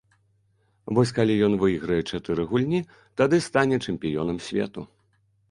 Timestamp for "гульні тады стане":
2.53-3.81